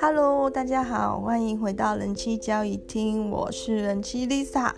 [0.00, 4.72] Hello，大家好，欢迎回到人妻交易厅，我是人妻 Lisa。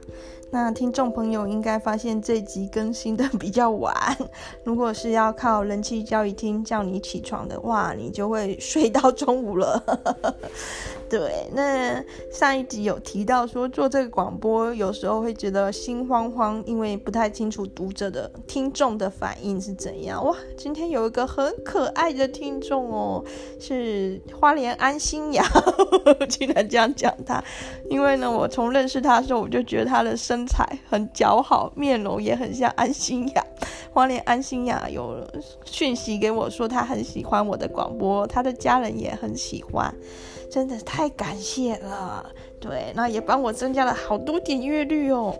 [0.50, 3.94] 那听众朋友应该发现这集更新的比较晚，
[4.64, 9.82] 如果是要靠人妻交易厅叫你起床的话，你就会睡到中午了。
[11.14, 12.02] 对，那
[12.32, 20.24] 上一集有提到说做这个广播有时候会觉得心慌慌，因为不太清楚读者的听众的反应是怎样。
[20.24, 23.24] 哇，今天有一个很可爱的听众哦，
[23.60, 25.44] 是花莲安心雅，
[26.28, 27.40] 竟然这样讲他，
[27.88, 33.46] 因为呢，我从认识他的时候我就觉得他的身材很姣好，面容也很像安心雅。
[33.92, 35.24] 花莲安心雅有
[35.64, 39.94] 讯息给我说他很喜欢我的广播，他的家人也很喜欢。
[40.54, 42.24] 真的太感谢了，
[42.60, 45.36] 对，那也帮我增加了好多点阅率哦。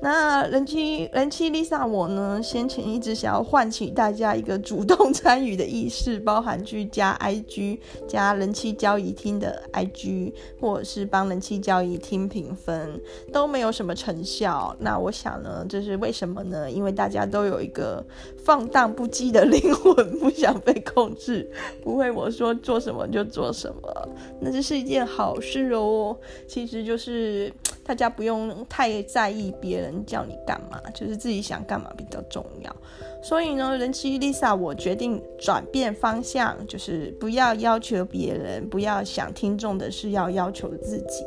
[0.00, 13.00] 那人妻人妻 Lisa 我呢，先前一直想要唤起大家一个主动参与的意识，包含去加 IG、加人气交易厅的 IG，或者是帮人气交易厅评分，
[13.32, 14.76] 都没有什么成效。
[14.78, 16.70] 那我想呢，这是为什么呢？
[16.70, 18.04] 因为大家都有一个
[18.44, 21.50] 放荡不羁的灵魂，不想被控制，
[21.82, 24.08] 不会我说做什么就做什么。
[24.40, 26.16] 那这是一件好事哦。
[26.46, 27.52] 其实就是
[27.84, 29.94] 大家不用太在意别人。
[30.06, 32.76] 叫你干嘛，就是自己想干嘛比较重要。
[33.22, 41.24] 所以呢，人妻 Lisa，我决定转变方向，就是不要要求别人，不要想听众的事，要要求自己。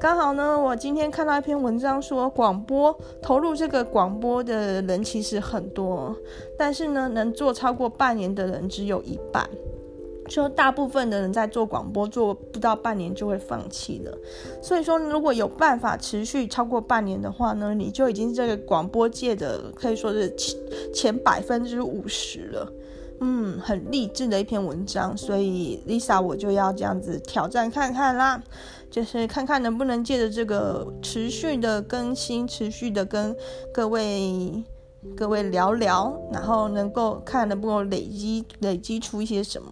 [0.00, 6.16] 刚好呢，我今天看到一篇文章说，广播投入这个广播的人其实很多，
[6.56, 9.48] 但是呢，能做超过半年的人只有一半。
[10.28, 14.16] 说大部分的人在做广播，做不到半年就会放弃了。
[14.62, 20.56] 所以说，如果有办法持续超过半年的话呢，你就已经是这个广播界的可以说是前
[20.94, 22.72] 前百分之五十了。
[23.24, 25.16] 嗯，很励志的一篇文章。
[25.16, 28.42] 所以 Lisa 我就要这样子挑战看看啦，
[28.90, 33.36] 就是看看能不能借着这个持续的更新，持续的跟
[33.72, 34.64] 各位
[35.16, 39.70] 各位聊聊，然后能够看能不能累积累积出一些什么。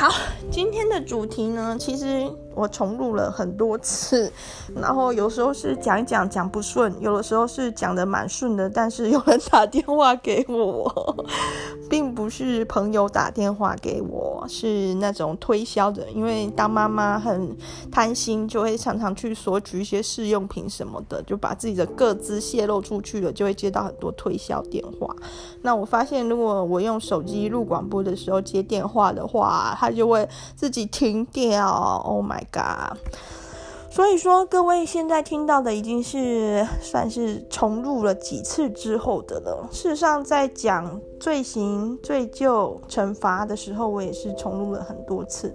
[0.00, 0.08] 好，
[0.50, 2.26] 今天的主题呢，其实
[2.60, 4.30] 我重录了很多次，
[4.74, 11.24] 然后有时候是讲一讲讲不顺，有的时候是讲的蛮顺的，但是有人打电话给我，
[11.88, 17.56] 并不是朋友打电话给我，是那种推销的，因为当妈妈很
[17.90, 25.16] 贪心，就会常常去索取一些试用品什么的，就把自己的个资泄露出去了，就会接到很多推销电话。
[25.62, 31.70] 那我发现，如果我用手机录广播的时候接电话的话，它就会自己停掉。
[32.04, 32.96] Oh my 嘎
[33.92, 39.68] 所以说，各位现在听到的已经是算是重录了几次之后的了。
[39.72, 45.52] 事实上，在讲罪行、罪疚、惩罚的时候，我也是重录了很多次。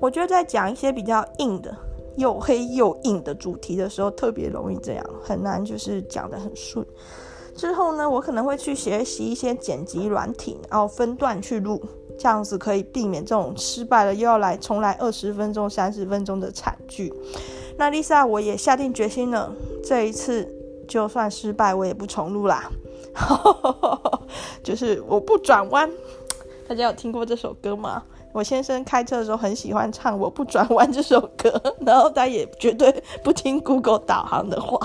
[0.00, 1.76] 我觉得在讲一些比较硬的、
[2.16, 6.84] 又黑又硬的主题的时候，特别容易这样，很难就是讲得很顺。
[7.54, 11.80] 之后呢，我可能会去学习一些剪辑软体，然后分段去录，
[12.18, 17.12] 这样子可以避免这种失败了又要来重来二十分钟、三十分钟的惨剧。
[17.76, 19.52] 那 Lisa，我也下定决心了，
[19.82, 20.48] 这一次
[20.86, 22.70] 就算失败，我也不重录啦。
[24.62, 25.90] 就是我不转弯。
[26.68, 28.02] 大家有听过这首歌吗？
[28.32, 32.92] 我先生开车的时候很喜欢唱《我不转弯》这首歌，然后他也绝对
[33.22, 34.76] 不听 Google 导航的话。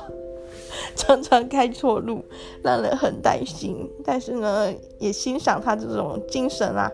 [0.96, 2.24] 常常开错路，
[2.64, 3.90] 让人很担心。
[4.04, 6.92] 但是呢，也欣赏他这种精神啊，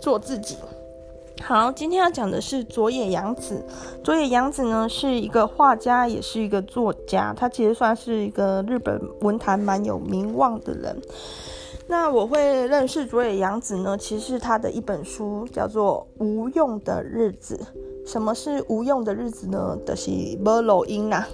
[0.00, 0.56] 做自己。
[1.42, 3.62] 好，今天要讲的是佐野洋子。
[4.02, 7.34] 佐野洋子呢，是一个画家，也是一个作家。
[7.36, 10.98] 他其实算是一个日本文坛蛮有名望的人。
[11.88, 17.54] 那我会认识佐野洋子呢，其实是他的一本书，叫做《无用的日子》。
[18.10, 19.78] 什么是无用的日子呢？
[19.86, 20.10] 就是
[20.40, 21.28] 没路用啊。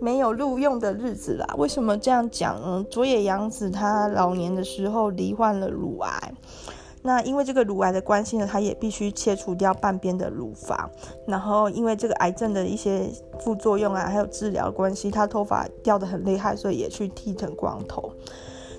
[0.00, 1.46] 没有录用的日子啦。
[1.58, 2.84] 为什么这样讲呢？
[2.90, 6.32] 佐野洋子她老年的时候罹患了乳癌，
[7.02, 10.90] 那因为这个乳癌的关系呢，她也必须切除掉半边的乳房。
[11.26, 18.10] 然后因为这个癌症的一些副作用啊，还有治疗关系，她头发掉得很厉害，所以也去剃成光头。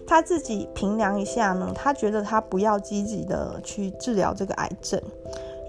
[0.08, 5.02] 她自己评量一下呢，她觉得她不要积极的去治疗这个癌症。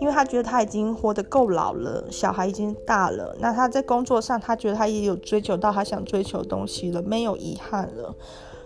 [0.03, 8.13] 因为他觉得他已经活得够老了，小孩已经大了，那他在工作上，他觉得他也有追求到他想追求的东西了，没有遗憾了。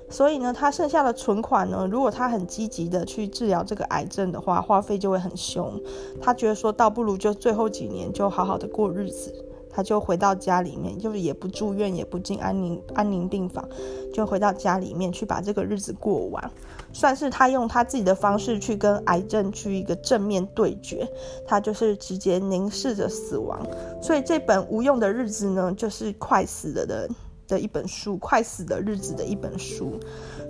[0.09, 5.79] 所以呢，他剩下的存款呢，如果他很积极的去治疗这个癌症的话，花费就会很凶。
[6.23, 9.45] 他觉得说倒不如就最后几年就好好的过日子。
[9.77, 13.63] 他就回到家里面，就是也不住院，也不进安宁安宁病房，
[14.11, 16.51] 就回到家里面去把这个日子过完，
[16.95, 21.07] 算是他用他自己的方式去跟癌症去一个正面对决，
[21.47, 23.61] 他就是直接凝视着死亡。
[24.01, 27.07] 所以这本无用的日子呢，就是快死了的。
[27.47, 29.99] 的一本书，快死的日子的一本书。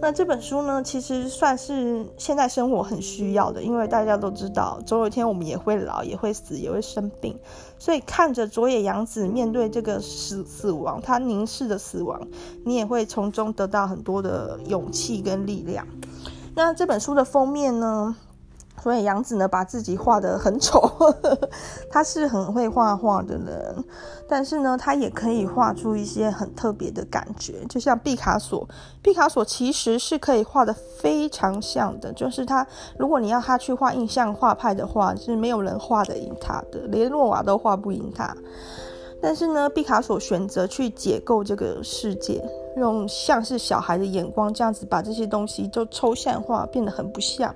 [0.01, 7.39] 那这本书呢，其实算是现在生活很需要的，因为大家都知道，总有一天我们也会老，也会死，也会生病。
[7.79, 12.29] 所以看着佐野洋子面对这个死死亡，他凝视的死亡，
[12.65, 15.87] 你也会从中得到很多的勇气跟力量。
[16.55, 18.17] 那这本书的封面呢？
[18.87, 20.89] 所以杨子呢，把自己画得很丑，
[21.91, 23.85] 他是很会画画的人，
[24.29, 28.65] 但是呢，他也可以画出一些很特别的感觉，就像毕卡索，
[29.03, 32.65] 毕卡索其实是可以画得非常像的，就是他，
[32.97, 38.33] 如果你要他去画印象画派的话，是没有人画得赢他的，连诺瓦都画不赢他。
[39.21, 42.41] 但是呢，毕卡索选择去解构这个世界，
[42.77, 47.53] 用像是小孩的眼光这样子把这些东西都抽象化，变得很不像。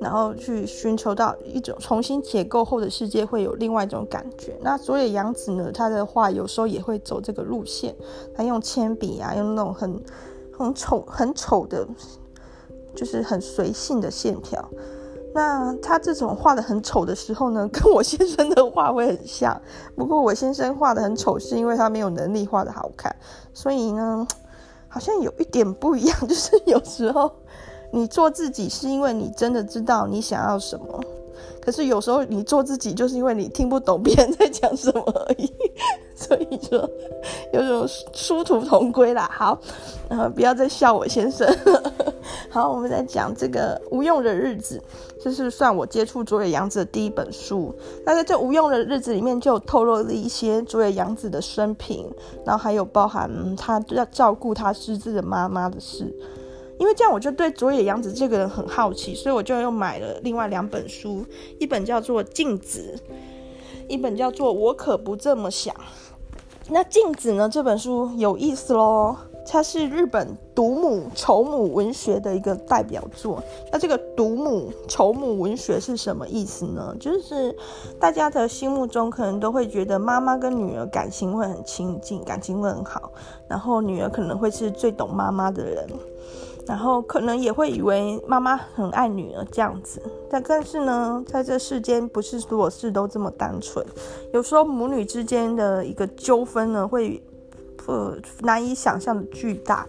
[0.00, 4.56] 然后去寻求到一种重新解构后的世界会有另外一种感觉。
[4.62, 7.94] 那佐野洋子呢，他的画有时候也会走这个路线，
[8.34, 10.02] 他用铅笔啊，用那种很
[10.56, 11.86] 很丑很丑的，
[12.94, 14.66] 就是很随性的线条。
[15.34, 19.60] 那他这种画的很丑的时候呢， 跟我先生的画会很像。
[19.94, 23.14] 不过我先生画的很丑，是因为他没有能力画的好看，
[23.52, 24.26] 所以呢，
[24.88, 27.30] 好像有一点不一样， 就是有时候。
[27.92, 31.00] 你做自己是因为你真的知道你想要什么，
[31.60, 35.52] 可是有时候你做自己就是因为你听不懂别人在讲什么而已，
[36.14, 36.88] 所以说
[37.52, 39.28] 有种殊途同归啦。
[39.32, 39.60] 好，
[40.08, 41.48] 然呃，不要再笑我先生。
[42.48, 44.80] 好，我们再讲这个无用的日子，
[45.22, 47.74] 这是算我接触佐野洋子的第一本书。
[48.04, 52.08] 那在这无用的日子里面，就透露了一些佐野洋子的生平，
[52.44, 56.12] 然后还有包含他要照顾他失智的妈妈的事。
[56.80, 61.22] 因为这样，我就对佐野洋子这个人很好奇，所以我就又买了另外两本书，
[61.58, 62.98] 一本叫做《镜子》，
[63.86, 65.74] 一本叫做《我可不这么想》。
[66.70, 67.48] 那《镜子》呢？
[67.50, 69.14] 这本书有意思喽，
[69.46, 73.42] 它是日本独母丑母文学的一个代表作。
[73.70, 76.96] 那这个独母丑母文学是什么意思呢？
[76.98, 77.54] 就是
[77.98, 83.12] 大家的心目中可能都会觉得妈妈跟女儿感情会很亲近，感情会很好，
[83.48, 85.86] 然后女儿可能会是最懂妈妈的人。
[86.70, 90.00] 然后可能也会以为妈妈很爱女儿这样子，
[90.30, 93.84] 但但是呢，在这世间不是所有事都这么单纯，
[94.32, 97.20] 有时候母女之间的一个纠纷呢，会
[97.86, 99.84] 呃难以想象的巨大。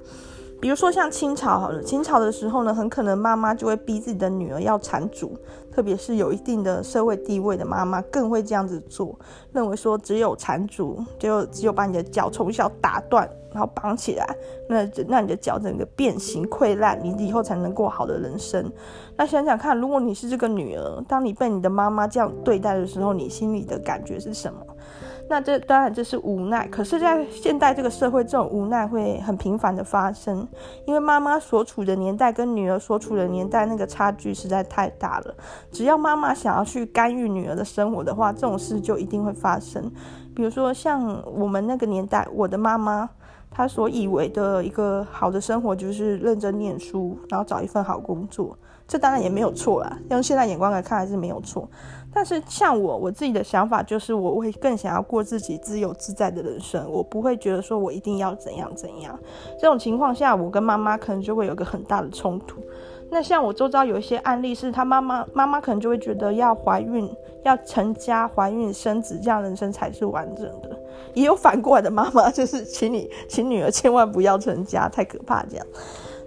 [0.62, 5.36] 比如说像清朝好了，清朝的时候呢，很可能妈妈就会逼自己的女儿要缠足，
[5.72, 9.18] 特别是有一定的社会地位的妈妈更会这样子做，
[9.52, 14.36] 认为说只有缠足，就只有把你的脚从小打断，然后绑起来，
[14.70, 18.72] 那那你的脚整个变形溃烂，你以后才能过好的人生。
[19.18, 24.60] 那想想看，如果你是这个女儿，当你被你的妈妈这样对待的时候，你心里的感觉是什么？
[25.32, 30.46] 那这当然这是无奈，可是，在现代这个社会，这种无奈会很频繁的发生，
[30.86, 35.34] 因为妈妈所处的年代跟女儿所处的年代那个差距实在太大了。
[35.72, 39.90] 只要妈妈想要去干预女儿的生活的话，这种事就一定会发生。
[40.36, 43.10] 比如说像我们那个年代，我的妈妈
[43.50, 48.58] 她所以为的一个好的生活就是认真念书，然后找一份好工作，
[48.92, 49.98] 这当然也没有错啦。
[50.10, 51.66] 用现在眼光来看，还是没有错。
[52.14, 59.18] 但是像我，我自己的想法就是，我会更想要过自己自由自在的人生，我不会觉得说我一定要怎样怎样。
[59.58, 62.60] 这种情况下，我跟妈妈可能就会有个很大的冲突。
[63.10, 67.10] 那像我周遭有一些案例，是她妈妈妈妈可能就会觉得要怀孕、
[67.44, 70.78] 要成家、怀孕生子，这样人生才是完整的。
[71.14, 75.66] 也有反过来的妈妈，就是请你请女儿千万不要成家，太可怕这样。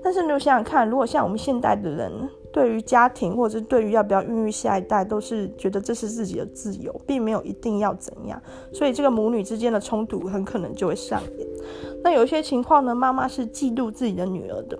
[0.04, 11.48] 但是你想想看，如果像我们现代的人，对于家庭，或者是对于要不要孕育下一代，都是觉得这是自己的自由，并没有一定要怎样，所以这个母女之间的冲突很可能就会上演。
[12.02, 14.78] 那有一些情况呢，妈妈是嫉妒自己的女儿的，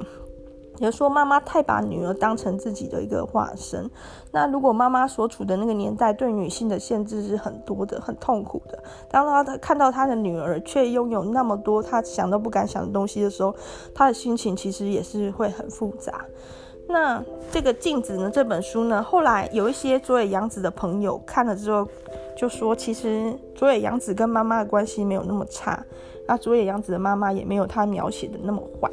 [0.79, 3.89] 也说妈妈太把女儿当成自己的一个化身。
[4.33, 13.55] 那如果妈妈所处的那个年代对女性的限制是很多的，很痛苦的，当她看到她的女儿却拥有那么多她想都不敢想的东西的时候，
[13.95, 16.25] 她的心情其实也是会很复杂。
[16.87, 18.31] 那这个镜子呢？
[18.31, 19.03] 这本书呢？
[19.03, 21.89] 后来有一些佐野洋子的朋友看了之后，
[22.37, 25.83] 就说其实佐野洋子跟妈妈的关系没有那么差，
[26.29, 28.91] 那佐野洋子的妈妈也没有他描写的那么坏。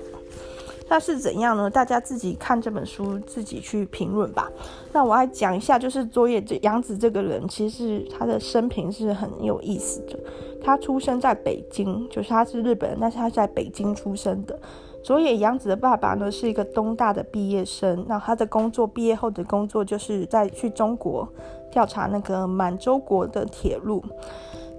[0.91, 1.69] 那是怎样呢？
[1.69, 4.51] 大家自己看这本书，自己去评论吧。
[4.91, 10.19] 那我来讲一下，就是佐野洋子这个人，其实他的生平是很有意思的。
[10.61, 14.59] 他出生在北京，就是他是日本人，但是他在北京出生的。
[15.01, 21.25] 佐野洋子的爸爸呢是一个东大的毕业生，那他的工作毕业后的工作就是在去中国
[21.71, 24.03] 调查那个满洲国的铁路。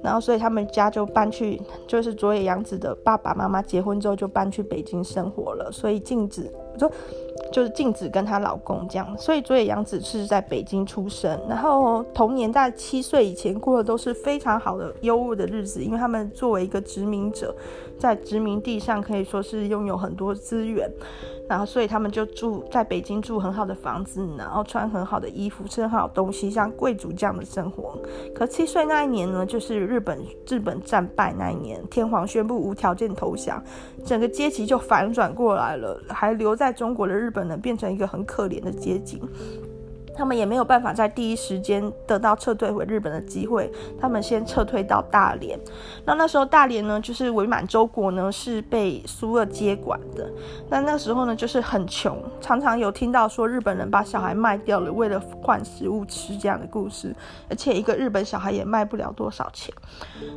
[0.02, 5.70] 然后，所以他们家就搬去，就是佐野洋子的爸爸妈妈结婚之后就搬去北京生活了。
[5.72, 6.90] 所以静子就
[7.52, 9.16] 就是静子跟她老公这样。
[9.16, 17.54] 所以佐野洋子是在北京出生，然后童年在七岁以前过的都是非常好的优渥的日子，因为他们作为一个殖民者，
[17.98, 20.90] 在殖民地上可以说是拥有很多资源。
[21.52, 28.00] 然后，所以他们就住在北京，住很好的房子，然后穿很好的衣服，吃很好东西，像贵族这样的生活。
[28.34, 30.18] 可七岁那一年呢，就是日本
[30.48, 33.62] 日本战败那一年，天皇宣布无条件投降，
[34.02, 39.20] 整个阶级就反转过来了，还留在中国的日本人变成一个很可怜的阶级。
[40.14, 45.58] 他们也没有办法在第一时间得到撤退回日本的机会，他们先撤退到大连。
[46.04, 50.30] 那那时候大连呢，就是伪满洲国呢是被苏俄接管的。
[50.68, 57.14] 那那时候呢，就是很穷，常常有听到说日本人把小孩卖掉了，为了换食物吃这样的故事。
[57.48, 59.74] 而且一个日本小孩也卖不了多少钱，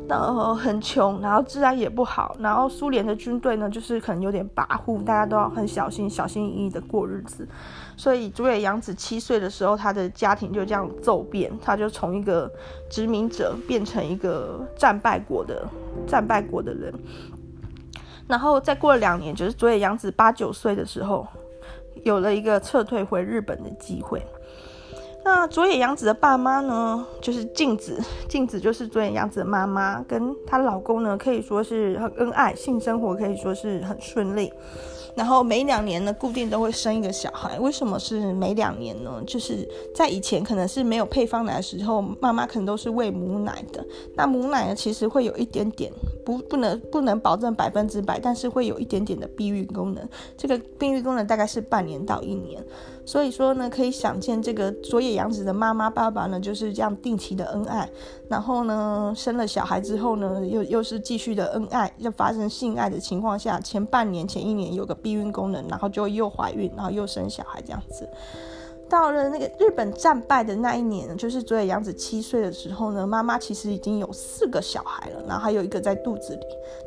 [0.08, 7.46] 然后很穷，然后治安也不好，然后苏联的军队呢，就是可能有点跋扈，大家都要很小心、小心翼翼的过日子。
[7.96, 12.50] 所以佐野洋子七岁的时候，他的家庭就这样骤变，他就从一个
[12.90, 15.66] 殖民者变成一个战败国的
[16.06, 16.92] 战败国的人。
[18.28, 21.26] 然后再过了两年，就是佐野洋子八九岁的时候，
[22.02, 24.22] 有了一个撤退回日本的机会。
[25.24, 34.52] 那佐野洋子的爸妈呢，就是镜子，镜子就是佐野洋子的妈妈，跟她老公呢可以说是很恩爱，性生活可以说是很顺利。
[35.16, 37.58] 然后每两年呢，固定都会生一个小孩。
[37.58, 39.22] 为什么是每两年呢？
[39.26, 43.84] 就是在以前可能是没有配方奶的时候，妈妈可能都是喂母奶的。
[44.14, 45.90] 那母奶呢，其实会有一点点
[46.24, 50.06] 不不能不能保证百分之百，但是会有一点点的避孕功能。
[50.36, 52.62] 这个避孕功能大概是半年到一年。
[53.06, 57.88] 所以说呢，可以想见这个佐野洋子的妈妈爸爸呢，就是这样定期的恩爱。
[58.28, 64.94] 然后呢，生了小孩之后呢，又又是继续的恩爱，要发生性爱的情况下，前半年前一年有个。
[65.06, 68.08] 避孕功能，然后就又怀孕，然后又生小孩这样子。
[68.88, 76.40] 到了那个日本战败的那一年，就是佐野洋子七岁的时候呢，妈妈其实已经有四个小孩了，然后还有一个在肚子里。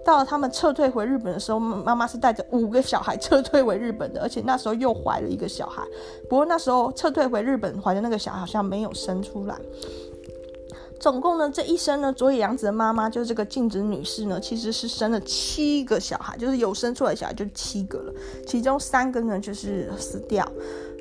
[0.06, 5.84] 到了他们撤退回日本的时候，妈妈是带着五个小孩撤退回日本的，而且那时候又怀了一个小孩。
[6.30, 9.56] 不过那时候撤退回日本怀的那个小孩好像没有生出来。
[11.00, 18.14] 总共呢，这一生呢，佐野洋子的妈妈就是这个静子女士呢，其实是生了七个小孩，就是有生出来小孩就七个了，
[18.46, 20.46] 其中三个呢就是死掉，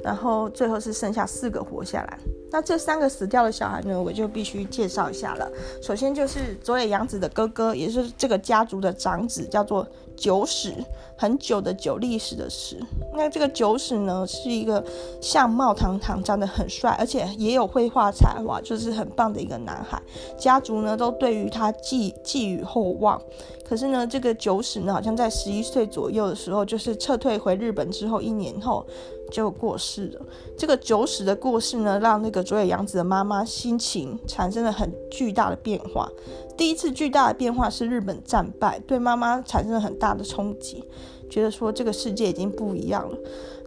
[0.03, 2.19] 然后最后是剩下四个活下来。
[2.51, 5.51] 那这三个死掉的小孩呢，我就必须介绍一下了。
[5.83, 9.87] 首先就是佐野洋子的哥哥，也是这个家族的长子，叫做
[10.17, 10.73] 久史，
[11.15, 12.81] 很久的久，历史的史。
[13.13, 14.83] 那这个久史呢，是一个
[15.21, 20.01] 相貌堂堂、长得很帅，而且也有绘画才华，就是很棒的一个男孩。
[20.39, 23.21] 家族呢都对于他寄寄予厚望。
[23.69, 28.87] 可是呢，这个久史呢，好像在十一岁左右的时候，就是撤退回日本之后一年后。
[29.31, 30.21] 就过世了。
[30.57, 36.11] 这个九死的过世呢，让那个佐野洋子的妈妈心情产生了很巨大的变化。
[36.57, 40.85] 第一次巨大的变化是日本战败，对妈妈产生了很大的冲击，
[41.31, 43.17] 觉得说这个世界已经不一样了。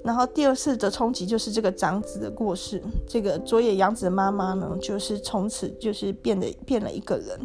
[0.04, 7.40] 然后第二次的冲击就是这个长子的过世，这个佐野洋子的妈妈呢，就是从此就是变得变了一个人，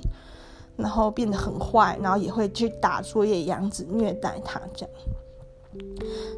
[0.77, 4.91] 然后变得很坏，然后也会去打佐野洋子，虐待他这样。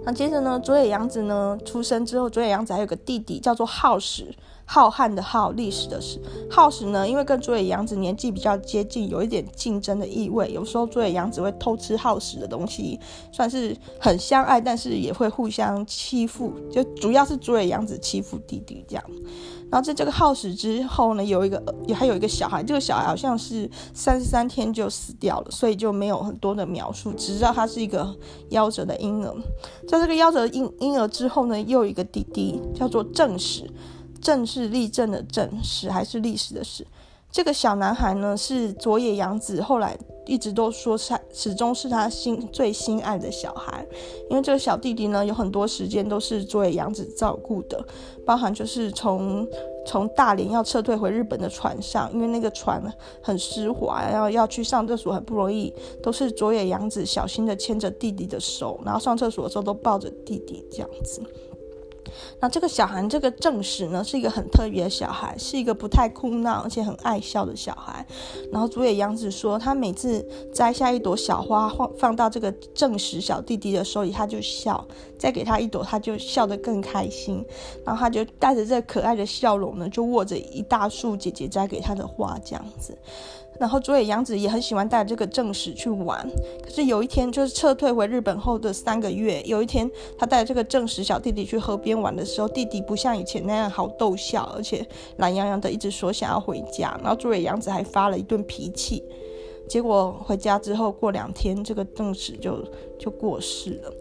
[0.04, 4.34] 那接着呢，佐野洋子呢出生之后，佐野洋子还有个弟弟，叫做浩史，
[4.70, 6.20] 浩瀚的浩，历史的史。
[6.50, 10.52] 浩史呢，因为跟佐野洋子年纪比较接近，有一点竞争的意味。
[10.52, 13.00] 有时候佐野洋子会偷吃浩史的东西，
[13.32, 16.52] 算是很相爱，但是也会互相欺负。
[16.70, 19.04] 就主要是佐野洋子欺负弟弟这样。
[19.70, 28.14] 然后在这个浩史之后呢，有一个也还有一个小孩，这个小孩好像是三十三天就死掉了，所以就没有很多的描述，只知道他是一个
[28.50, 29.34] 夭折的婴儿。
[29.86, 33.70] 在这个夭折婴婴儿之后呢，又有一个弟弟叫做正史，
[34.20, 36.86] 正是立正的正，史还是历史的史。
[37.30, 39.94] 这个小男孩呢，是佐野洋子后来
[40.24, 43.86] 一直都说是始终是他心最心爱的小孩，
[44.30, 47.86] 因为这个小弟弟呢，有很多时间都是佐野洋子照顾的，
[48.24, 49.46] 包含就是从
[49.86, 52.82] 从大连要撤退回日本的船上，因为那个船
[53.22, 55.70] 很湿滑，然后要去上厕所很不容易，
[56.02, 61.20] 都是佐野洋子小心的牵着弟弟的手，然后上厕所的时候都抱着弟弟这样子。
[62.40, 68.06] 那这个小韩这个正史呢，是一个很特别的小孩，是一个不太哭闹而且很爱笑的小孩。
[68.52, 74.84] 然后竹野洋子说，他每次摘下一朵小花放放到这个正史小弟弟的手里，他就笑；
[75.18, 77.44] 再给他一朵，他就笑得更开心。
[77.84, 82.96] 然后他就带着这可爱的笑容呢，就握着一大束姐姐摘给他的花，这样子。
[83.58, 86.28] 然后竹野洋子也很喜欢带这个正史去玩。
[86.62, 94.86] 可是有一天，就是撤退回日本后的三个月，有一天他带这个正史小弟弟去河边玩的时候，弟弟不像以前那样好逗笑，而且
[95.16, 96.98] 懒洋洋的一直说想要回家。
[97.02, 99.02] 然后竹野洋子还发了一顿脾气。
[99.68, 102.64] 结果回家之后，过两天这个正史就
[102.98, 103.92] 就过世了。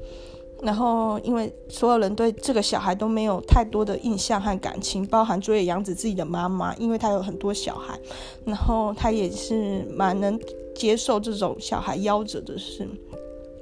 [0.64, 8.00] 然后，因为所有人对这个小孩都没有太多的印象和感情，包含佐野洋子自己的妈妈，因为她有很多小孩，
[8.44, 10.40] 然后她也是蛮能
[10.74, 12.88] 接受这种小孩夭折的事，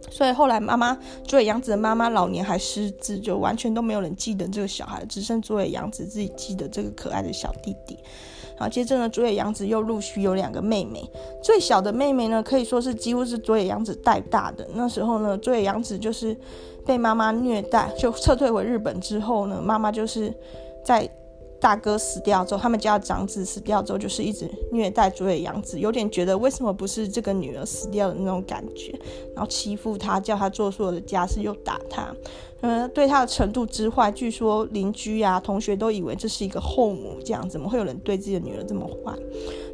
[0.09, 0.97] 所以后来妈妈
[1.27, 7.97] 竹野洋子的妈妈老年还失智，就完全都没有人记得这个小孩，只剩竹野洋子自己记得这个可爱的小弟弟。
[8.57, 11.03] 然后，接着呢，竹野洋子又陆续有两个妹妹，
[11.43, 14.65] 最小的妹妹呢，可以说是几乎是竹野洋子带大的。
[14.75, 16.33] 那时候呢，竹野洋子就是
[16.85, 20.33] 被妈妈虐待，就撤退回日本之后呢，妈妈就是
[20.83, 21.09] 在。
[21.57, 28.91] 大哥死掉之后，他们家的长子死掉之后，就是一直虐待竹野洋子，有点觉得为什么不是这个女儿死掉的那种感觉，
[29.33, 32.13] 然后欺负她，叫她做所有的家事，又打她，
[32.61, 39.17] 嗯，对她的程度之坏，据说邻居啊、同学都以为这是一个后母，这样怎么会有人对自己的女儿这么坏？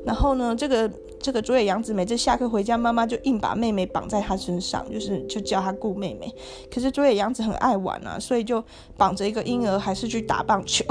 [0.06, 0.92] 然后呢，这个。
[1.24, 6.34] 这个竹野洋子每次下课回家，妈妈就硬把妹妹绑在她身上，就是就叫她顾妹妹。
[6.74, 8.64] 可是竹野洋子很爱玩啊，所以就
[8.98, 10.84] 绑着一个婴儿，还是去打棒球。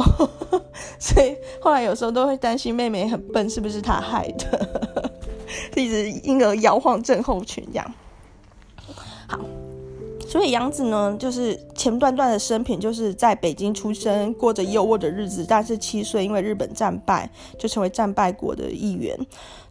[1.00, 5.11] 所以后来有时候都会担心妹妹很笨，是不是她害的？
[5.75, 7.95] 一直婴儿摇晃症候群这样。
[9.26, 9.40] 好，
[10.30, 15.44] 所以，杨子呢，就是前段段的生平，就是在北京出生，过着优渥的日子。
[15.49, 19.18] 但是七岁因为日本战败，就成为战败国的一员。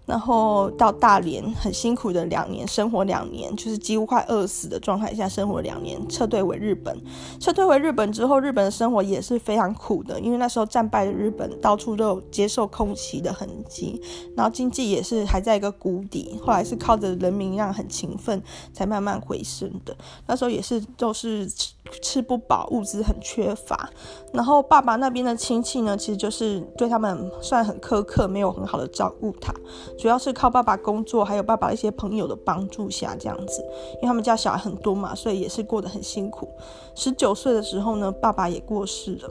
[0.09, 6.99] 然后到大连很辛苦的两年，生活两年，就是几乎快饿死的状态下生活两年，撤退回日本。
[7.39, 14.01] 撤退回日本之后，日本的生活也是非常苦的，因为那时候战败的日本到处都有接受空袭的痕迹，
[14.35, 16.39] 然后经济也是还在一个谷底。
[16.43, 18.41] 后来是靠着人民让很勤奋，
[18.73, 19.95] 才慢慢回升的。
[20.25, 23.87] 那时候也是都是吃吃不饱，物资很缺乏。
[24.33, 29.53] 然后爸爸那边的亲戚呢，其实就是对他们算很苛刻，没有很好的照顾他。
[29.99, 33.61] 主要是靠爸爸工作，还有爸爸一些朋友的帮助下这样子，
[33.95, 36.47] 因为他们家小孩很多嘛，所以也是过得很辛苦。
[36.95, 39.29] 十九岁的时候呢，爸爸也过世了。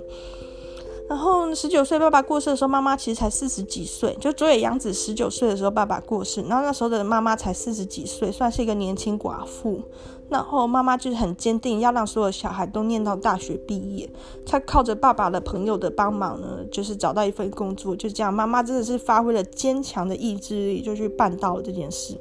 [1.09, 4.15] 然后十九岁爸爸过世的时候，妈妈其实才四十几岁。
[4.21, 9.81] 就佐野洋子十九岁的时候，爸爸过世，然后那时候的妈妈才四十几岁，算是一个年轻寡妇。
[10.29, 14.09] 然后妈妈就是很坚定，要让所有小孩都念到大学毕业。
[14.47, 17.97] 她靠着爸爸的朋友的帮忙呢，就是找到一份工作。
[17.97, 22.19] 就这样，妈妈真的是发挥了坚强的意志力，就去办到了这件事。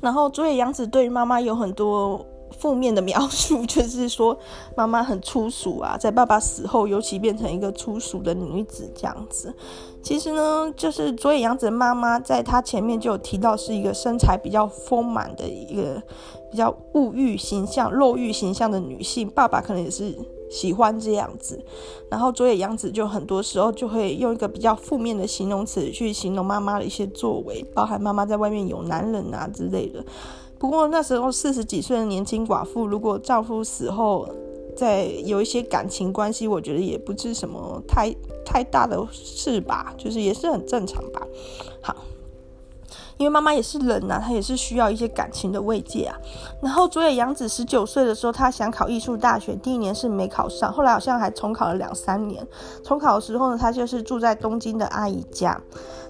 [0.00, 2.24] 然后竹野洋子对于妈妈有很多。
[2.58, 4.36] 负面的 描述就是说，
[4.76, 9.54] 妈妈很粗俗啊，在爸爸死后，尤其变成一个粗俗的女子这样子。
[10.02, 16.02] 其实呢，就是竹野洋子的妈妈，在她前面就有提到，是一个身材比较丰满的一个
[16.50, 19.28] 比较物欲形象、肉欲形象的女性。
[19.30, 20.14] 爸爸可能也是
[20.50, 21.64] 喜欢这样子，
[22.10, 30.04] 然后竹野洋子就很多时候就会用一个比较负面的形容词去形容妈妈的一些作为，包含妈妈在外面有男人啊之类的。
[30.58, 34.28] 不过那时候四十几岁的年轻寡妇，如果丈夫死后
[34.76, 41.26] 再有一些感情关系，我觉得也不是什么太太大的事吧，就是也是很正常吧。
[41.80, 41.96] 好。
[43.20, 46.16] 因为妈妈也是人呐、啊，她也是需要一些感情的慰藉啊。
[46.62, 52.42] 然后竹野洋子十九岁的时候，她想考艺术大学，第一年是没考上，后来好像还重考了两三年。
[52.82, 55.60] 重考的时候呢，她就是住在东京的阿姨家。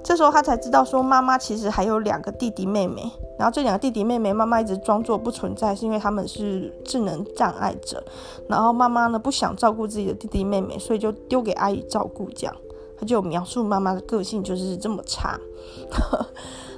[0.05, 3.11] 这时候她才知道说，妈妈其实还有两个弟弟妹妹。
[3.37, 8.01] 然后这两个弟弟妹妹，妈妈一直装作不存在，是因为他们是智能障碍者。
[8.49, 12.31] 然后妈妈呢，不想照顾自己的弟弟妹妹，所以就丢给阿姨照顾。
[12.37, 12.57] 这样，
[12.97, 15.37] 她就描述妈妈的个性就是这么差。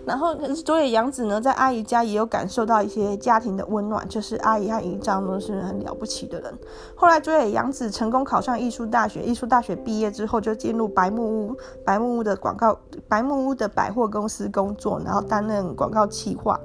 [0.04, 6.52] 然后，可是竹野洋子呢，在阿姨家也有感受到一些家庭的温暖，就是阿姨和姨丈都是很了不起的人。
[6.94, 12.76] 后来，竹野洋子成功考上艺术大学，艺术大学毕业之后就进入白木屋，白木屋的广告，
[13.08, 16.58] 白木屋的百货公司工作，然后担任广告企划。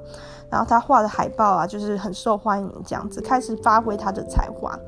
[0.50, 4.78] 然后他画的海报啊，就是很受欢迎，这样子开始发挥他的才华。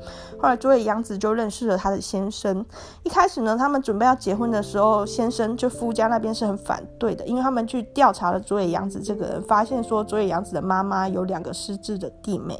[0.41, 2.65] 后来佐野洋子就认识了他的先生。
[3.03, 12.59] 一开始呢，他们准备要结婚的时候，先生就夫家那边是很反对的，因为他们去调查了佐野洋子这个人，发现说佐野洋子的妈妈有两个失智的弟妹。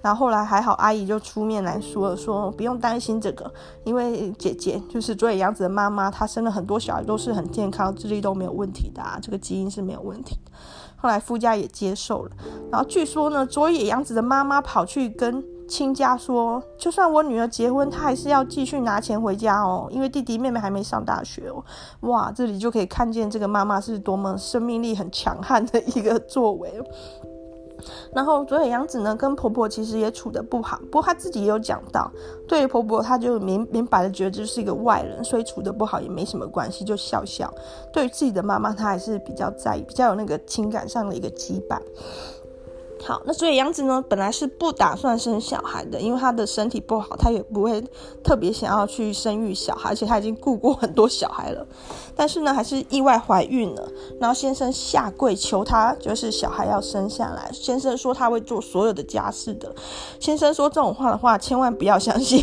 [0.00, 3.48] 然后后来还好，阿姨就出面来说了，说不用担心这个，
[3.84, 10.36] 因为姐姐就是佐野洋子的妈妈，她生了很多小孩都是很健康，智力都没有问题的啊，这个基因是没有问题。
[11.02, 12.30] 后来夫家也接受了，
[12.70, 21.64] 然后据说呢，佐野洋子的妈妈跑去跟亲家说，就算我女儿结婚，她还是要继续拿钱回家哦，因为弟弟妹妹还没上大学哦。
[22.02, 26.72] 哇，这里就可以看见这个妈妈是多么生命力很强悍的一个作为。
[28.12, 32.10] 然后佐野洋子呢，跟婆婆其实也处得不好，不过她自己也有讲到，
[32.46, 37.52] 对于婆婆，她就明明白的觉得就是一个外人，所以处得不好也没什么关系，就笑笑。
[37.92, 41.80] 对于自己的妈妈，她还是比较在意，比较有那个情感上的一个羁绊。
[43.04, 47.82] 好，那所以杨子呢，本来是不打算生小孩的，因为她的身体不好，她也不会
[48.22, 51.66] 特别想要去生育小孩，而且她已经顾过很多小孩了。
[52.16, 53.88] 但是呢，还是意外怀孕了。
[54.20, 57.50] 然后先生下跪求她，就是小孩要生下来。
[57.52, 59.74] 先生说他会做所有的家事的。
[60.20, 62.42] 先生说这种话的话，千万不要相信。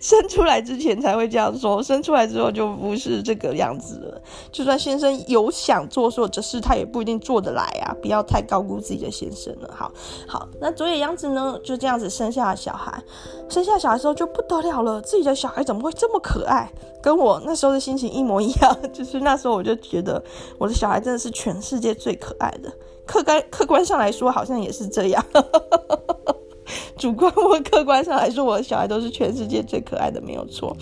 [0.00, 4.20] 生出来之前才会这样说，生出来之后就不是这个样子了。
[4.52, 7.96] 就算先生有想做所有的事，他也不一定做得来啊！
[8.00, 9.70] 不要太高估自己的先生了。
[9.74, 9.90] 好
[10.28, 13.02] 好，那佐野洋子呢，就这样子生下了小孩。
[13.48, 16.70] 生下小孩之后就不得了了，自己的小孩怎么会这么可爱？
[17.02, 18.78] 跟我那时候的心情一模一样。
[18.92, 20.22] 就是那时候我就觉得
[20.58, 22.72] 我的小孩真的是全世界最可爱的。
[23.06, 25.24] 客观客观上来说，好像也是这样。
[26.96, 30.74] 主观或客观上来说，我的小孩都是全世界最可爱的，没有错。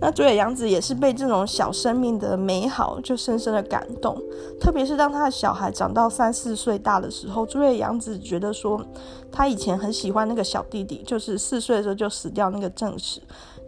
[0.00, 4.16] 那佐野洋子也是被这种小生命的美好就深深的感动，
[4.58, 8.80] 特别是当他的小孩长到三四岁大的时候，佐野洋子觉得说，
[9.30, 13.20] 他以前很喜欢那个小弟弟，就是四岁的时候就死掉那个正史，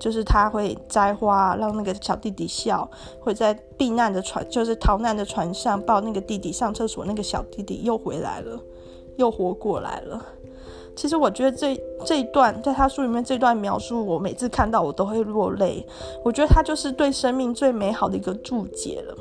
[0.03, 8.61] 就是他会摘花让那个小弟弟笑，会在避难的船，就是逃难的船上抱那个弟弟上厕所，那个小弟弟又回来了，
[9.17, 10.21] 又活过来了。
[10.97, 15.87] 其实我觉得这这一段在他书里面这段描述，我每次看到我都会落泪。
[16.25, 19.17] 我觉得他就是对生命最美好的一个注解了。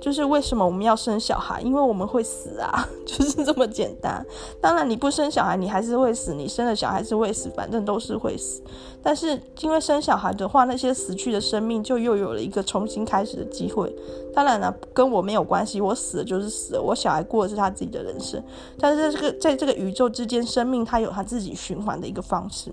[0.00, 1.60] 就是为什么我们要生小孩？
[1.60, 4.24] 因为我们会死啊， 就是这么简单。
[4.60, 8.62] 当然你不生小孩，你还是会死；你生了小孩是会死，反正都是会死。
[9.02, 13.94] 但是因为生小孩的话，那些死去的生命就又有了一个重新开始的机会。
[14.34, 18.42] 当然了，跟我没有关系，我死了就是死了，我小孩过的是他自己的人生。
[18.78, 22.70] 但是这个在这个宇宙之间，生命它有它自己循环的一个方式。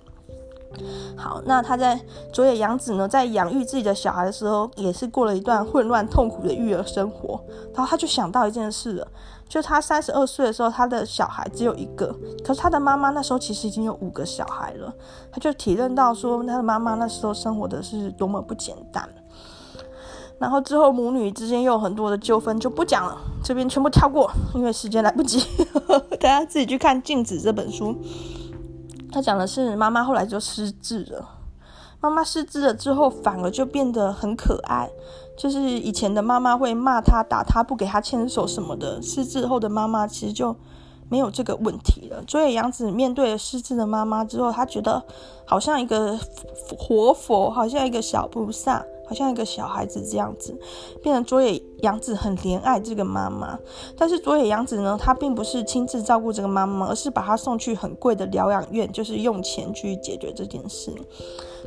[1.16, 2.00] 好，那他在
[2.32, 7.40] 佐野洋子呢，在养育自己的小孩的时候，也是过了一段混乱痛苦的育儿生活。
[7.74, 9.08] 然后他就想到一件事了，
[9.48, 14.94] 就他三十二岁的时候，他的小孩只有一个，可是他的妈妈那时候其实已经有五个小孩了。
[15.32, 19.08] 他就体认到说，他的妈妈那时候生活的是多么不简单。
[20.40, 25.46] 然后之后母女之间又有很多的纠纷，就不讲了，这边全部跳过，因为时间来不及，
[26.20, 27.96] 大家自己去看《镜子》这本书。
[29.14, 31.30] 他讲的是妈妈后来就失智了，
[32.02, 34.90] 妈妈失智了之后，反而就变得很可爱。
[35.38, 40.56] 就是以前的妈妈会骂他、打他、不给他牵手什么的，失智后的妈妈其实就
[41.10, 42.24] 没有这个问题了。
[42.28, 45.04] 所以杨子面对了失智的妈妈之后，他觉得
[45.46, 46.18] 好像一个
[46.76, 48.84] 活佛，好像一个小菩萨。
[49.06, 50.58] 好像一个小孩子这样子，
[51.02, 53.60] 变成佐野洋子很怜爱这个妈妈，
[53.98, 60.94] 但是佐野洋子呢，她并不是亲自照顾这个妈妈，而是把她送去很贵的疗养院，就是用钱去解决这件事。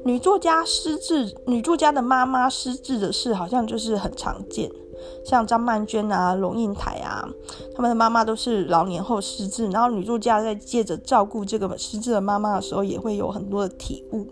[0.04, 4.70] 女作家失智，女作家的妈妈失智的事，好像就是很常见。
[5.24, 7.28] 像张曼娟啊、龙应台啊，
[7.74, 14.26] 他们的妈妈都是老年后失智，然后女作家在借着照顾这个失智的妈妈的时候，也会有很多的体悟。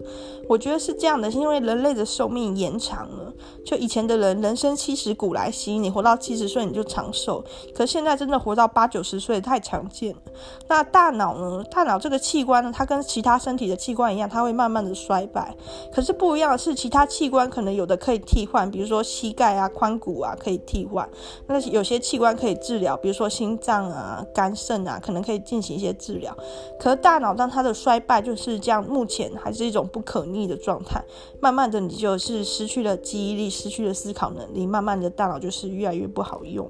[0.48, 3.32] 我觉得是这样的，是因为人类的寿命延长了。
[3.64, 7.42] 就以前的人，人生七十古来稀，你活到七十岁你就长寿。
[7.74, 10.20] 可现在真的活到八九十岁太常见了。
[10.68, 11.64] 那大脑呢？
[11.70, 15.56] 大脑这个器官呢，它跟其他身体的器官一样，它会慢慢的衰败。
[15.92, 21.08] 可是不一样的是，其他器官可能有的可以替换，比如说膝盖啊、髋骨啊可以替换。
[21.46, 26.36] 那有些器官可以治疗，比如说心脏啊、肝肾啊，可能可以进行一些治疗。
[26.78, 31.02] 可是大脑当它的衰败就是这样，目前还是一种不可逆的状态。
[31.40, 33.44] 慢慢的，你就是失去了记忆力。
[33.54, 36.68] 失去了思考能力，慢慢的大脑就是越来越不好用。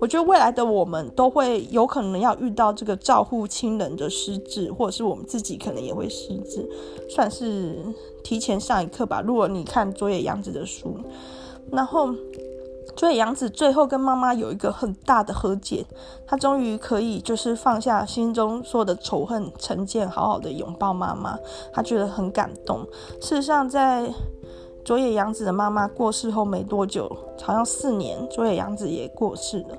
[0.00, 6.68] 我觉得未来的我们都会有可能要遇到这个照护亲人的失智，或者是我们自己可能也会失智，
[7.08, 7.78] 算是
[8.22, 9.22] 提前上一课吧。
[9.26, 10.94] 如果你看佐野洋子的书，
[11.72, 12.14] 然后
[12.96, 15.84] 所以，杨子最后跟妈妈有一个很大的和解，
[16.26, 21.38] 她终于可以就是放下心中所有的仇恨成见，好好的拥抱妈妈，
[21.72, 22.86] 她觉得很感动。
[23.20, 24.12] 事实上，在
[24.84, 27.10] 佐野洋子的妈妈过世后没多久，
[27.42, 29.78] 好像四年，佐野洋子也过世了。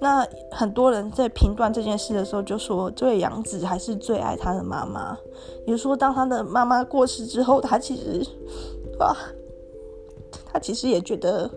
[0.00, 5.16] 那很多人在评断这件事的时候，就说佐野洋子还是最爱他的妈妈。
[5.64, 8.26] 比如说，当他的妈妈过世之后，他其实，
[8.98, 9.16] 哇，
[10.52, 11.48] 他其实也觉得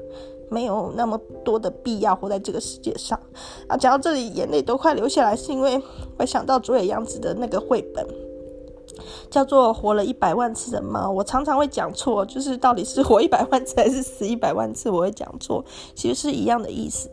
[0.50, 3.20] 没有那么多的必要活在这个世界上。
[3.68, 5.82] 啊，讲到这里，眼泪都快流下来，是因为
[6.18, 8.25] 我想到佐野洋子的那个绘本。
[9.30, 17.10] 叫做活了一百万次的猫，我常常会讲错，就是到底是活一百万次还是死一百万次，我会讲错，其实是一样的意思。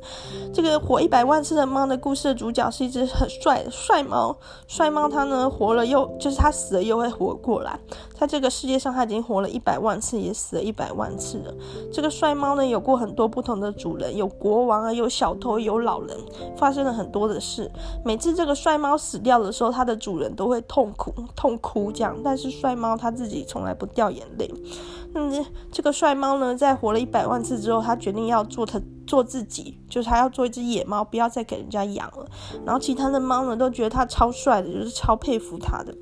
[0.53, 4.37] 这个活一百万次的猫的故事的主角是一只很帅的帅猫，
[4.67, 7.79] 帅猫它呢活了又就是它死了又会活过来，
[8.19, 11.55] 在这个世界上它已经活了一百万次，也死了一百万次了。
[11.93, 16.17] 这个帅猫呢有过很多不同的主人，有国王啊，有小偷，有老人，
[16.57, 17.71] 发生了很多的事。
[18.05, 21.92] 每次这个帅猫死掉的时候，它的主人都会痛苦痛哭。
[21.93, 24.51] 这样，但是帅猫他自己从来不掉眼泪。
[25.15, 32.27] 嗯，这个帅猫呢，在活了一百万次之后，他决定要做他做自己，就是他要做一只野猫，不要再给人家养了。
[32.65, 35.95] 然后其他的猫呢，都觉得他超帅的，就是超佩服他的。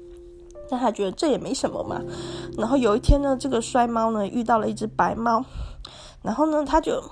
[0.70, 2.00] 但他觉得这也没什么嘛。
[2.56, 5.44] 然后有一天呢，这个帅猫呢遇到了一只白猫，
[6.22, 7.02] 然后呢，他就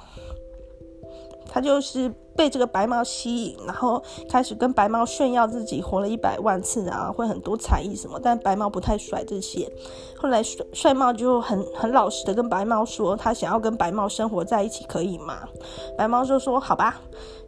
[1.49, 2.15] 他就是。
[2.39, 8.17] 被这个白猫吸引，然后开始跟白猫炫耀自己活了一百万次啊，会很多才艺什么。
[8.23, 9.69] 但白猫不太甩这些。
[10.17, 15.49] 后来帅帅猫就很很老实的跟白猫说，他想要跟白猫生活在一起，可以吗？
[15.97, 17.01] 白猫就说好吧，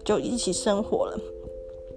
[0.03, 1.17] 就一起生活了。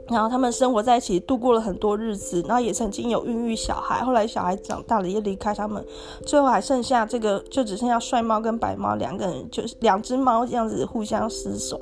[0.09, 4.03] 然后他们生活在一起，度过了很多日子，然后也曾经有孕育小孩。
[4.03, 5.83] 后来小孩长大了，也离开他们，
[6.25, 11.79] 最后还剩下这个，就只剩下帅猫跟白猫两个人，就是两只猫这样子互相厮守。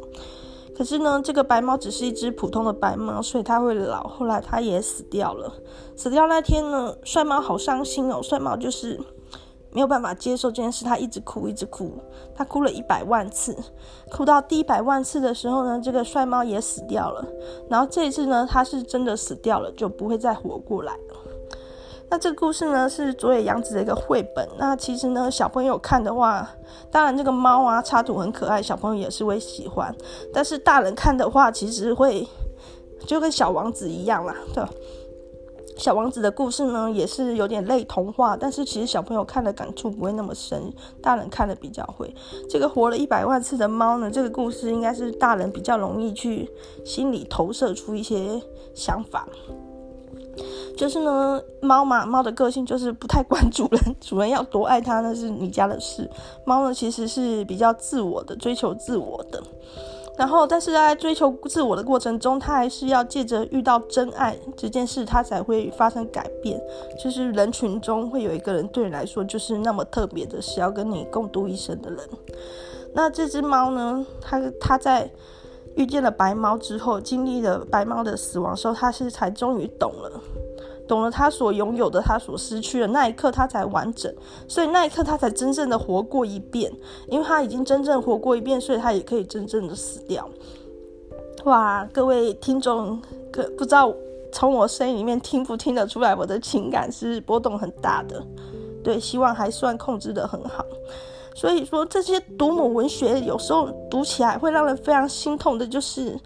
[0.73, 4.03] 可是呢，这个白猫只是一只普通的白猫，所以它会老。
[4.07, 5.53] 后来它也死掉了。
[5.95, 8.21] 死掉那天呢，帅猫好伤心哦。
[8.23, 8.99] 帅猫就是
[9.71, 11.93] 没有办法接受这件事，他一直哭，一直哭。
[12.35, 13.55] 他哭了一百万次，
[14.11, 17.25] 哭到第一百万次的时候呢，这个帅猫也死掉了。
[17.69, 20.93] 然后这一次呢，它是真的死掉了，就不会再活过来。
[22.09, 24.45] 那这个故事呢，是佐野洋子的一个绘本。
[24.57, 26.49] 那其实呢，小朋友看的话，
[26.91, 29.95] 当然这个猫啊插图很可爱，小朋友也是会喜欢。
[30.33, 32.27] 但是大人看的话，其实会
[33.05, 34.35] 就跟小王子一样啦。
[34.53, 34.61] 对，
[35.81, 42.13] 小王子的故事呢，也是有点类童话，但是其实小朋友看的感触不会那么深，大人看的比较会。
[42.47, 46.47] 这个活了一百万次的猫呢，这个故事应该是大人比较容易去
[46.85, 48.39] 心里投射出一些
[48.75, 49.27] 想法。
[50.77, 56.07] 就是呢，猫嘛，猫的个性就是不太管主人，主人要多爱它那是你家的事。
[56.45, 59.41] 猫呢，其实是比较自我的，追求自我的。
[60.21, 66.61] 然后，但是在追求自我的过程中，他还是要借着遇到真爱这件事，他才会发生改变。
[67.03, 71.99] 就是人群中会有一个人对你来说就是那么特别的，是要跟你共度一生的人。
[72.93, 75.09] 那这只猫呢，它它在。
[75.77, 80.21] 遇见了白猫之后，经历了白猫的死亡时候，他是才终于懂了，
[80.91, 84.13] 懂了他所拥有的，他所失去的那一刻，他才完整。
[84.45, 86.69] 所以那一刻，他才真正的活过一遍。
[87.07, 90.29] 因为他已经真正活过一遍，所以他也可以真正的死掉。
[91.45, 93.01] 哇，各位听众，
[93.31, 93.89] 可不知道
[94.33, 98.21] 从我声音里面听不听得出来，我的情感是波动很大的。
[98.83, 100.65] 对，希望还算控制得很好。
[101.33, 106.19] 所以说，这些独母文学有时候读起来会让人非常心痛的，就是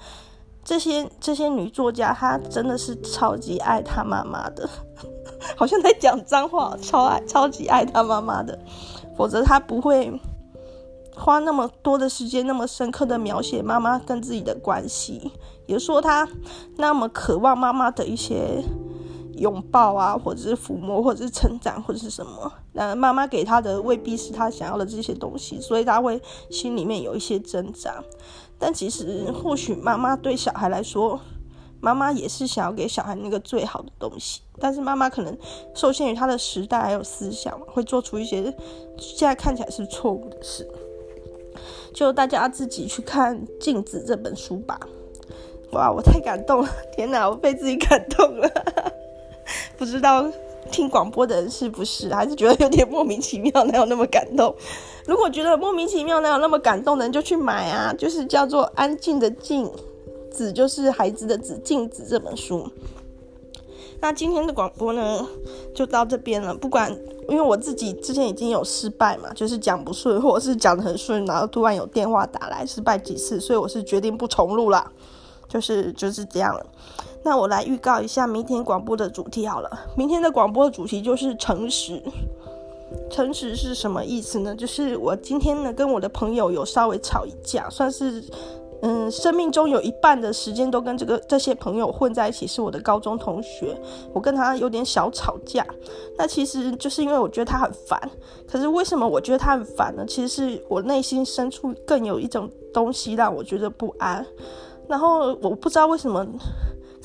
[0.65, 4.67] 这些这些女作家，她真的是超级爱她妈妈的，
[5.55, 8.59] 好像在讲脏话，超爱超级爱她妈妈的，
[9.15, 10.19] 否则她不会
[11.15, 15.31] 花那么多的时间，那么深刻的描写妈妈跟自己的关系，
[15.67, 16.27] 也说她
[16.77, 18.63] 那么渴望妈妈的一些。
[19.37, 22.49] 拥抱啊，或者是抚摸，或者是成长，或者是什么？
[22.71, 28.01] 那妈妈给她的未必是她想要的这些东西，所以她会心里面有一些挣扎。
[28.57, 31.19] 但其实，或许妈妈对小孩来说，
[31.81, 34.41] 妈妈也是想要给小孩那个最好的东西。
[34.59, 35.37] 但是妈妈可能
[35.73, 38.43] 受限于她的时代还有思想，会做出一些
[38.97, 40.67] 现在看起来是错误的事。
[41.93, 44.79] 就大家自己去看《镜子》这本书吧。
[45.71, 46.69] 哇，我太感动了！
[46.95, 48.49] 天哪，我被自己感动了。
[49.77, 50.29] 不知道
[50.71, 54.53] 听广播的人是不是，还是觉得有点莫名其妙，哪有那么感动？
[55.05, 57.93] 如果觉得莫名其妙，哪有那么感动的人就去买啊！
[57.97, 59.71] 就是叫做《安静的镜
[60.31, 62.69] 子》，就是孩子的子，镜子这本书。
[64.01, 65.25] 那今天的广播呢，
[65.73, 66.53] 就到这边了。
[66.53, 66.91] 不管，
[67.29, 74.91] 因为我自己之前已经有失败嘛，就是讲不顺，或者是讲得很顺，然后突然有电话打来，失败几次，所以我是决定不重录了，
[75.47, 76.65] 就是就是这样了。
[77.25, 79.69] 那我来预告一下明天广播的主题好了。
[79.97, 81.99] 明天的广播的主题就是诚实。
[83.09, 84.55] 诚实是什么意思呢？
[84.55, 88.23] 就是我今天呢跟我的朋友有稍微吵一架，算是
[88.83, 93.75] 嗯，生命中有一半的时间都跟这个这些朋友混在一起，是我的高中同学。
[94.13, 95.65] 我跟他有点小吵架，
[96.19, 97.99] 那其实就是因为我觉得他很烦。
[98.47, 100.05] 可是为什么我觉得他很烦呢？
[100.07, 104.23] 其实是我内心深处更有一种东西让我觉得不安。
[104.87, 106.23] 然后我不知道为什么。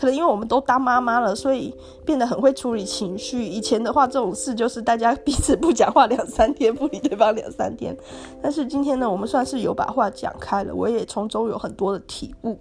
[0.01, 1.75] 可能因为我们都当妈妈了，所以
[2.07, 3.45] 变得很会处理情绪。
[3.45, 7.95] 以前的话，这种事就是大家彼此不讲话两三天，不理对方两三天。
[8.43, 12.57] 但是今天呢，我们算是有把话讲开了，我也从中有很多的体悟。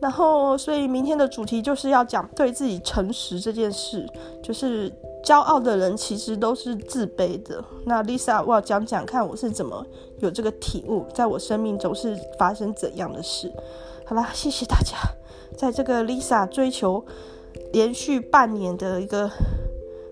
[0.00, 4.08] 然后，所以明天的主题就是要讲对自己诚实这件事。
[4.42, 4.90] 就是
[5.22, 7.62] 骄傲的人其实都是自卑的。
[7.84, 9.84] 那 Lisa，我要讲讲看我是怎么
[10.20, 13.52] 有这个体悟，在我生命中是发生怎样的事。
[14.06, 14.96] 好啦，谢谢大家。
[15.56, 17.04] 在这个 Lisa 追求
[17.72, 19.30] 连续半年的一个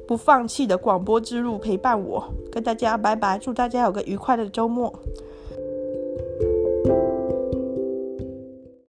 [0.07, 4.92] 不放弃的广播之路陪伴我，跟大家拜拜，祝大家有个愉快的周末。